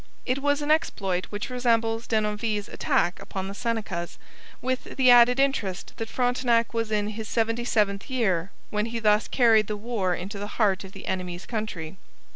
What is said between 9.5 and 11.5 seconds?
the war into the heart of the enemy's